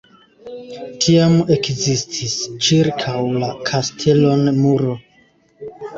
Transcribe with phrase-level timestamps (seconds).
[1.05, 2.35] Tiam ekzistis
[2.69, 5.01] ĉirkaŭ la kastelon muro.